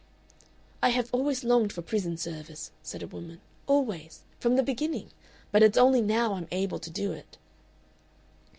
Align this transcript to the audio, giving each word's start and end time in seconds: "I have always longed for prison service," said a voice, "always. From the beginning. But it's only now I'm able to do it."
"I 0.81 0.89
have 0.89 1.13
always 1.13 1.43
longed 1.43 1.71
for 1.71 1.83
prison 1.83 2.17
service," 2.17 2.71
said 2.81 3.03
a 3.03 3.05
voice, 3.05 3.37
"always. 3.67 4.23
From 4.39 4.55
the 4.55 4.63
beginning. 4.63 5.11
But 5.51 5.61
it's 5.61 5.77
only 5.77 6.01
now 6.01 6.33
I'm 6.33 6.47
able 6.49 6.79
to 6.79 6.89
do 6.89 7.11
it." 7.11 7.37